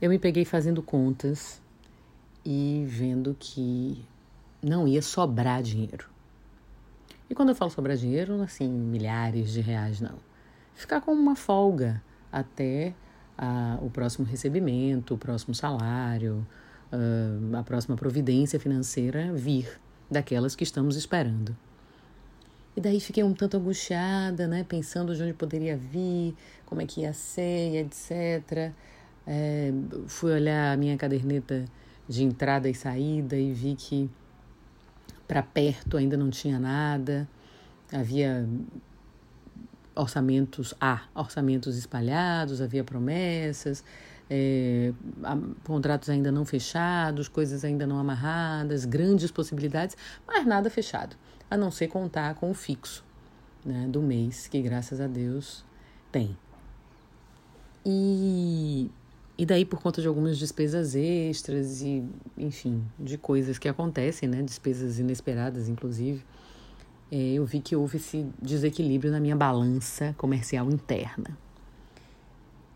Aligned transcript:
eu 0.00 0.08
me 0.08 0.18
peguei 0.18 0.44
fazendo 0.44 0.82
contas 0.82 1.60
e 2.44 2.84
vendo 2.88 3.36
que 3.38 4.04
não 4.62 4.88
ia 4.88 5.02
sobrar 5.02 5.62
dinheiro. 5.62 6.08
E 7.28 7.34
quando 7.34 7.50
eu 7.50 7.54
falo 7.54 7.70
sobrar 7.70 7.96
dinheiro, 7.96 8.42
assim, 8.42 8.68
milhares 8.68 9.52
de 9.52 9.60
reais, 9.60 10.00
não. 10.00 10.18
Ficar 10.74 11.00
com 11.00 11.12
uma 11.12 11.36
folga 11.36 12.02
até 12.32 12.94
a, 13.36 13.78
o 13.80 13.90
próximo 13.90 14.26
recebimento, 14.26 15.14
o 15.14 15.18
próximo 15.18 15.54
salário, 15.54 16.46
a, 16.90 17.58
a 17.58 17.62
próxima 17.62 17.96
providência 17.96 18.58
financeira 18.58 19.32
vir 19.32 19.80
daquelas 20.10 20.56
que 20.56 20.64
estamos 20.64 20.96
esperando. 20.96 21.56
E 22.76 22.80
daí 22.80 23.00
fiquei 23.00 23.22
um 23.22 23.34
tanto 23.34 23.56
angustiada, 23.56 24.46
né? 24.46 24.64
Pensando 24.64 25.14
de 25.14 25.22
onde 25.22 25.32
poderia 25.32 25.76
vir, 25.76 26.34
como 26.64 26.80
é 26.80 26.86
que 26.86 27.02
ia 27.02 27.12
ser, 27.12 27.84
etc. 27.84 28.72
É, 29.32 29.72
fui 30.08 30.32
olhar 30.32 30.74
a 30.74 30.76
minha 30.76 30.96
caderneta 30.96 31.64
de 32.08 32.24
entrada 32.24 32.68
e 32.68 32.74
saída 32.74 33.36
e 33.36 33.52
vi 33.52 33.76
que 33.76 34.10
para 35.28 35.40
perto 35.40 35.96
ainda 35.96 36.16
não 36.16 36.30
tinha 36.30 36.58
nada. 36.58 37.28
Havia 37.92 38.44
orçamentos, 39.94 40.74
ah, 40.80 41.02
orçamentos 41.14 41.76
espalhados, 41.76 42.60
havia 42.60 42.82
promessas, 42.82 43.84
é, 44.28 44.92
contratos 45.62 46.10
ainda 46.10 46.32
não 46.32 46.44
fechados, 46.44 47.28
coisas 47.28 47.64
ainda 47.64 47.86
não 47.86 47.98
amarradas, 47.98 48.84
grandes 48.84 49.30
possibilidades, 49.30 49.96
mas 50.26 50.44
nada 50.44 50.68
fechado 50.68 51.14
a 51.48 51.56
não 51.56 51.70
ser 51.70 51.86
contar 51.86 52.34
com 52.34 52.50
o 52.50 52.54
fixo 52.54 53.04
né, 53.64 53.86
do 53.88 54.02
mês, 54.02 54.48
que 54.48 54.60
graças 54.60 55.00
a 55.00 55.06
Deus 55.06 55.64
tem. 56.10 56.36
E, 57.86 58.90
e 59.40 59.46
daí, 59.46 59.64
por 59.64 59.80
conta 59.80 60.02
de 60.02 60.06
algumas 60.06 60.36
despesas 60.36 60.94
extras 60.94 61.80
e, 61.80 62.04
enfim, 62.36 62.84
de 62.98 63.16
coisas 63.16 63.56
que 63.56 63.70
acontecem, 63.70 64.28
né, 64.28 64.42
despesas 64.42 64.98
inesperadas, 64.98 65.66
inclusive, 65.66 66.22
é, 67.10 67.16
eu 67.16 67.46
vi 67.46 67.58
que 67.58 67.74
houve 67.74 67.96
esse 67.96 68.26
desequilíbrio 68.42 69.10
na 69.10 69.18
minha 69.18 69.34
balança 69.34 70.14
comercial 70.18 70.70
interna. 70.70 71.38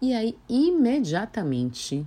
E 0.00 0.14
aí, 0.14 0.38
imediatamente, 0.48 2.02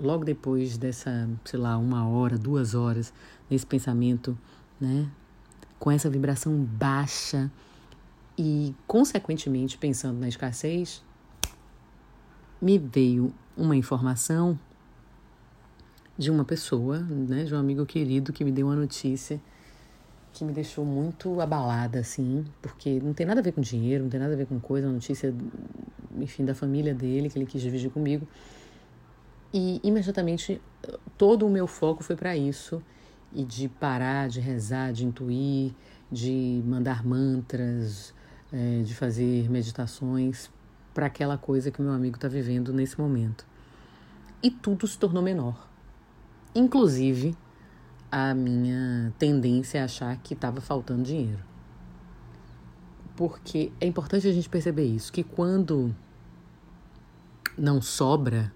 logo 0.00 0.24
depois 0.24 0.76
dessa, 0.76 1.30
sei 1.44 1.60
lá, 1.60 1.78
uma 1.78 2.08
hora, 2.08 2.36
duas 2.36 2.74
horas, 2.74 3.14
nesse 3.48 3.64
pensamento 3.64 4.36
né? 4.80 5.08
Com 5.78 5.88
essa 5.88 6.10
vibração 6.10 6.52
baixa 6.64 7.48
e, 8.36 8.74
consequentemente, 8.88 9.78
pensando 9.78 10.18
na 10.18 10.26
escassez, 10.26 11.00
me 12.64 12.78
veio 12.78 13.30
uma 13.54 13.76
informação 13.76 14.58
de 16.16 16.30
uma 16.30 16.46
pessoa, 16.46 16.98
né, 17.00 17.44
de 17.44 17.54
um 17.54 17.58
amigo 17.58 17.84
querido 17.84 18.32
que 18.32 18.42
me 18.42 18.50
deu 18.50 18.68
uma 18.68 18.74
notícia 18.74 19.38
que 20.32 20.42
me 20.44 20.52
deixou 20.52 20.82
muito 20.82 21.42
abalada, 21.42 21.98
assim, 22.00 22.42
porque 22.62 22.98
não 23.00 23.12
tem 23.12 23.26
nada 23.26 23.40
a 23.40 23.42
ver 23.42 23.52
com 23.52 23.60
dinheiro, 23.60 24.04
não 24.04 24.10
tem 24.10 24.18
nada 24.18 24.32
a 24.32 24.36
ver 24.36 24.46
com 24.46 24.58
coisa, 24.58 24.86
uma 24.86 24.94
notícia, 24.94 25.32
enfim, 26.18 26.42
da 26.42 26.54
família 26.54 26.94
dele 26.94 27.28
que 27.28 27.38
ele 27.38 27.44
quis 27.44 27.60
dividir 27.60 27.90
comigo. 27.90 28.26
E 29.52 29.78
imediatamente 29.84 30.60
todo 31.18 31.46
o 31.46 31.50
meu 31.50 31.66
foco 31.66 32.02
foi 32.02 32.16
para 32.16 32.34
isso 32.34 32.82
e 33.32 33.44
de 33.44 33.68
parar 33.68 34.26
de 34.26 34.40
rezar, 34.40 34.90
de 34.90 35.04
intuir, 35.04 35.72
de 36.10 36.62
mandar 36.64 37.04
mantras, 37.04 38.14
é, 38.50 38.80
de 38.82 38.94
fazer 38.94 39.50
meditações 39.50 40.50
para 40.94 41.06
aquela 41.06 41.36
coisa 41.36 41.70
que 41.70 41.82
meu 41.82 41.92
amigo 41.92 42.16
está 42.16 42.28
vivendo 42.28 42.72
nesse 42.72 42.98
momento. 42.98 43.44
E 44.42 44.50
tudo 44.50 44.86
se 44.86 44.96
tornou 44.96 45.22
menor. 45.22 45.68
Inclusive 46.54 47.36
a 48.10 48.32
minha 48.32 49.12
tendência 49.18 49.82
a 49.82 49.84
achar 49.84 50.16
que 50.18 50.34
estava 50.34 50.60
faltando 50.60 51.02
dinheiro. 51.02 51.42
Porque 53.16 53.72
é 53.80 53.86
importante 53.86 54.26
a 54.26 54.32
gente 54.32 54.48
perceber 54.48 54.84
isso, 54.84 55.12
que 55.12 55.22
quando 55.22 55.94
não 57.58 57.82
sobra, 57.82 58.52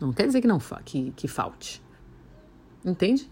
não 0.00 0.12
quer 0.12 0.26
dizer 0.26 0.40
que 0.40 0.46
não 0.46 0.58
que, 0.84 1.10
que 1.12 1.28
falte. 1.28 1.82
Entende? 2.84 3.30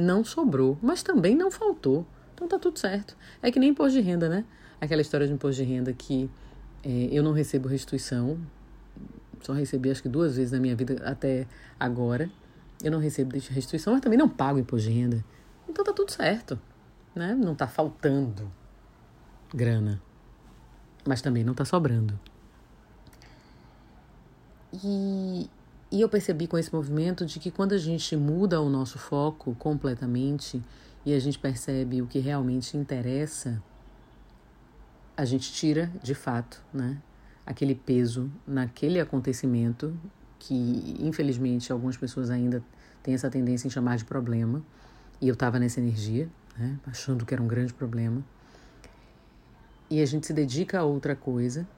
não 0.00 0.24
sobrou, 0.24 0.78
mas 0.82 1.02
também 1.02 1.36
não 1.36 1.50
faltou. 1.50 2.06
Então 2.34 2.48
tá 2.48 2.58
tudo 2.58 2.78
certo. 2.78 3.16
É 3.42 3.50
que 3.50 3.58
nem 3.58 3.70
imposto 3.70 3.92
de 3.92 4.00
renda, 4.00 4.28
né? 4.28 4.44
Aquela 4.80 5.02
história 5.02 5.26
de 5.26 5.32
imposto 5.32 5.62
de 5.62 5.68
renda 5.68 5.92
que 5.92 6.30
é, 6.84 7.08
eu 7.10 7.22
não 7.22 7.32
recebo 7.32 7.68
restituição, 7.68 8.38
só 9.40 9.52
recebi 9.52 9.90
acho 9.90 10.02
que 10.02 10.08
duas 10.08 10.36
vezes 10.36 10.52
na 10.52 10.60
minha 10.60 10.76
vida 10.76 11.02
até 11.04 11.46
agora. 11.78 12.30
Eu 12.82 12.90
não 12.90 12.98
recebo 12.98 13.32
restituição, 13.32 13.92
mas 13.92 14.02
também 14.02 14.18
não 14.18 14.28
pago 14.28 14.58
imposto 14.58 14.88
de 14.88 14.94
renda. 14.94 15.24
Então 15.68 15.84
tá 15.84 15.92
tudo 15.92 16.10
certo, 16.10 16.58
né? 17.14 17.34
Não 17.34 17.54
tá 17.54 17.66
faltando 17.66 18.50
grana, 19.54 20.00
mas 21.06 21.20
também 21.20 21.44
não 21.44 21.54
tá 21.54 21.64
sobrando. 21.64 22.18
E 24.72 25.48
e 25.92 26.00
eu 26.00 26.08
percebi 26.08 26.46
com 26.46 26.56
esse 26.56 26.72
movimento 26.72 27.26
de 27.26 27.40
que 27.40 27.50
quando 27.50 27.72
a 27.72 27.78
gente 27.78 28.16
muda 28.16 28.60
o 28.60 28.68
nosso 28.68 28.96
foco 28.96 29.56
completamente 29.56 30.62
e 31.04 31.12
a 31.12 31.18
gente 31.18 31.36
percebe 31.36 32.00
o 32.00 32.06
que 32.06 32.20
realmente 32.20 32.76
interessa, 32.76 33.60
a 35.20 35.24
gente 35.26 35.52
tira, 35.52 35.92
de 36.02 36.14
fato, 36.14 36.64
né, 36.72 36.96
aquele 37.44 37.74
peso 37.74 38.32
naquele 38.46 38.98
acontecimento 38.98 39.94
que, 40.38 40.96
infelizmente, 40.98 41.70
algumas 41.70 41.94
pessoas 41.94 42.30
ainda 42.30 42.64
têm 43.02 43.12
essa 43.12 43.28
tendência 43.28 43.66
em 43.68 43.70
chamar 43.70 43.98
de 43.98 44.06
problema. 44.06 44.62
E 45.20 45.28
eu 45.28 45.34
estava 45.34 45.58
nessa 45.58 45.78
energia, 45.78 46.26
né, 46.56 46.78
achando 46.86 47.26
que 47.26 47.34
era 47.34 47.42
um 47.42 47.46
grande 47.46 47.74
problema. 47.74 48.24
E 49.90 50.00
a 50.00 50.06
gente 50.06 50.26
se 50.26 50.32
dedica 50.32 50.78
a 50.80 50.84
outra 50.84 51.14
coisa 51.14 51.68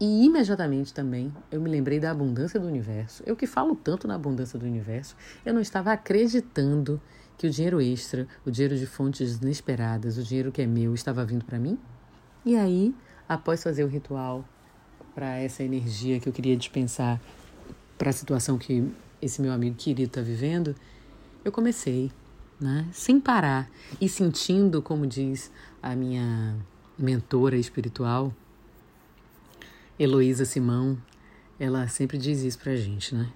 e 0.00 0.24
imediatamente 0.24 0.94
também 0.94 1.30
eu 1.52 1.60
me 1.60 1.68
lembrei 1.68 2.00
da 2.00 2.10
abundância 2.10 2.58
do 2.58 2.66
universo. 2.66 3.22
Eu 3.26 3.36
que 3.36 3.46
falo 3.46 3.76
tanto 3.76 4.08
na 4.08 4.14
abundância 4.14 4.58
do 4.58 4.64
universo, 4.64 5.14
eu 5.44 5.52
não 5.52 5.60
estava 5.60 5.92
acreditando 5.92 6.98
que 7.40 7.46
o 7.46 7.50
dinheiro 7.50 7.80
extra, 7.80 8.28
o 8.44 8.50
dinheiro 8.50 8.76
de 8.76 8.84
fontes 8.84 9.40
inesperadas, 9.40 10.18
o 10.18 10.22
dinheiro 10.22 10.52
que 10.52 10.60
é 10.60 10.66
meu 10.66 10.92
estava 10.92 11.24
vindo 11.24 11.42
para 11.42 11.58
mim. 11.58 11.78
E 12.44 12.54
aí, 12.54 12.94
após 13.26 13.62
fazer 13.62 13.82
o 13.82 13.86
ritual 13.86 14.44
para 15.14 15.38
essa 15.38 15.62
energia 15.62 16.20
que 16.20 16.28
eu 16.28 16.34
queria 16.34 16.54
dispensar 16.54 17.18
para 17.96 18.10
a 18.10 18.12
situação 18.12 18.58
que 18.58 18.86
esse 19.22 19.40
meu 19.40 19.54
amigo 19.54 19.74
querido 19.74 20.10
está 20.10 20.20
vivendo, 20.20 20.76
eu 21.42 21.50
comecei, 21.50 22.12
né, 22.60 22.86
sem 22.92 23.18
parar 23.18 23.70
e 23.98 24.06
sentindo, 24.06 24.82
como 24.82 25.06
diz 25.06 25.50
a 25.82 25.96
minha 25.96 26.54
mentora 26.98 27.56
espiritual, 27.56 28.34
Heloísa 29.98 30.44
Simão, 30.44 30.98
ela 31.58 31.88
sempre 31.88 32.18
diz 32.18 32.42
isso 32.42 32.58
pra 32.58 32.76
gente, 32.76 33.14
né? 33.14 33.32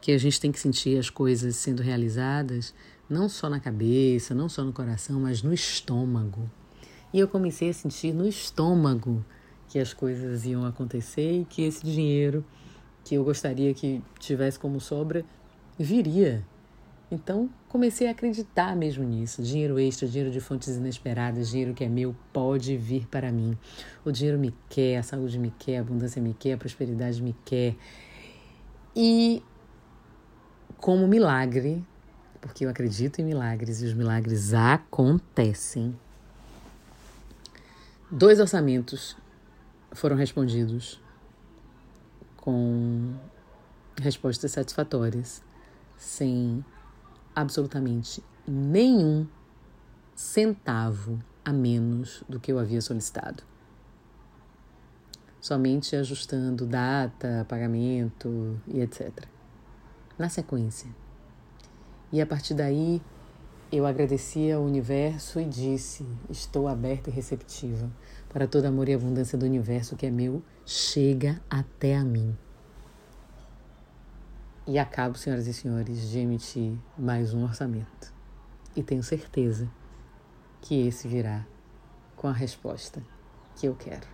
Que 0.00 0.10
a 0.10 0.18
gente 0.18 0.40
tem 0.40 0.50
que 0.50 0.58
sentir 0.58 0.98
as 0.98 1.08
coisas 1.08 1.54
sendo 1.54 1.84
realizadas 1.84 2.74
não 3.08 3.28
só 3.28 3.48
na 3.48 3.60
cabeça, 3.60 4.34
não 4.34 4.48
só 4.48 4.62
no 4.62 4.72
coração, 4.72 5.20
mas 5.20 5.42
no 5.42 5.52
estômago. 5.52 6.50
E 7.12 7.18
eu 7.18 7.28
comecei 7.28 7.70
a 7.70 7.72
sentir 7.72 8.12
no 8.12 8.26
estômago 8.26 9.24
que 9.68 9.78
as 9.78 9.92
coisas 9.92 10.44
iam 10.44 10.64
acontecer 10.64 11.40
e 11.40 11.44
que 11.44 11.62
esse 11.62 11.84
dinheiro 11.84 12.44
que 13.04 13.14
eu 13.14 13.24
gostaria 13.24 13.72
que 13.72 14.02
tivesse 14.18 14.58
como 14.58 14.80
sobra 14.80 15.24
viria 15.78 16.44
então, 17.10 17.48
comecei 17.68 18.06
a 18.06 18.10
acreditar 18.10 18.76
mesmo 18.76 19.02
nisso. 19.02 19.42
Dinheiro 19.42 19.78
extra, 19.78 20.06
dinheiro 20.06 20.30
de 20.30 20.40
fontes 20.40 20.76
inesperadas, 20.76 21.48
dinheiro 21.48 21.72
que 21.72 21.82
é 21.82 21.88
meu 21.88 22.14
pode 22.32 22.76
vir 22.76 23.06
para 23.06 23.32
mim. 23.32 23.56
O 24.04 24.12
dinheiro 24.12 24.38
me 24.38 24.54
quer, 24.68 24.98
a 24.98 25.02
saúde 25.02 25.38
me 25.38 25.50
quer, 25.58 25.78
a 25.78 25.80
abundância 25.80 26.20
me 26.20 26.34
quer, 26.34 26.52
a 26.52 26.58
prosperidade 26.58 27.22
me 27.22 27.34
quer. 27.46 27.76
E 28.94 29.42
como 30.76 31.08
milagre, 31.08 31.82
porque 32.40 32.64
eu 32.64 32.70
acredito 32.70 33.20
em 33.20 33.24
milagres 33.24 33.82
e 33.82 33.86
os 33.86 33.94
milagres 33.94 34.54
acontecem. 34.54 35.98
Dois 38.10 38.40
orçamentos 38.40 39.16
foram 39.92 40.16
respondidos 40.16 41.00
com 42.36 43.14
respostas 44.00 44.52
satisfatórias, 44.52 45.42
sem 45.96 46.64
absolutamente 47.34 48.22
nenhum 48.46 49.26
centavo 50.14 51.22
a 51.44 51.52
menos 51.52 52.22
do 52.28 52.40
que 52.40 52.50
eu 52.50 52.58
havia 52.58 52.80
solicitado. 52.80 53.42
Somente 55.40 55.94
ajustando 55.94 56.66
data, 56.66 57.46
pagamento 57.48 58.60
e 58.66 58.80
etc. 58.80 59.26
Na 60.18 60.28
sequência. 60.28 60.88
E 62.10 62.20
a 62.20 62.26
partir 62.26 62.54
daí, 62.54 63.02
eu 63.70 63.86
agradeci 63.86 64.50
ao 64.50 64.62
universo 64.62 65.38
e 65.40 65.44
disse: 65.44 66.06
Estou 66.30 66.66
aberta 66.66 67.10
e 67.10 67.12
receptiva 67.12 67.90
para 68.30 68.46
todo 68.46 68.64
amor 68.64 68.88
e 68.88 68.94
abundância 68.94 69.36
do 69.36 69.44
universo 69.44 69.96
que 69.96 70.06
é 70.06 70.10
meu, 70.10 70.42
chega 70.64 71.40
até 71.50 71.96
a 71.96 72.04
mim. 72.04 72.36
E 74.66 74.78
acabo, 74.78 75.16
senhoras 75.16 75.46
e 75.46 75.54
senhores, 75.54 76.08
de 76.10 76.18
emitir 76.18 76.76
mais 76.96 77.32
um 77.32 77.44
orçamento. 77.44 78.12
E 78.76 78.82
tenho 78.82 79.02
certeza 79.02 79.68
que 80.60 80.86
esse 80.86 81.08
virá 81.08 81.46
com 82.16 82.28
a 82.28 82.32
resposta 82.32 83.02
que 83.56 83.66
eu 83.66 83.74
quero. 83.74 84.06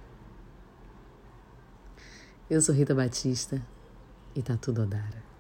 Eu 2.49 2.61
sou 2.61 2.75
Rita 2.75 2.95
Batista 2.95 3.61
e 4.35 4.43
tá 4.43 4.57
tudo 4.57 4.83
Odara. 4.83 5.34